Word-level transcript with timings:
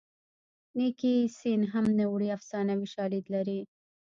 نیکي 0.77 1.15
سین 1.37 1.61
هم 1.73 1.85
نه 1.99 2.05
وړي 2.13 2.29
افسانوي 2.37 2.87
شالید 2.93 3.25
لري 3.35 3.59